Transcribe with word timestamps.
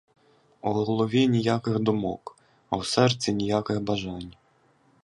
У 0.61 0.71
голові 0.71 1.27
ніяких 1.27 1.79
думок, 1.79 2.37
а 2.69 2.77
в 2.77 2.85
серці 2.85 3.33
ніяких 3.33 3.81
бажань. 3.81 4.33